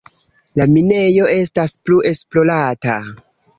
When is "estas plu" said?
1.35-2.01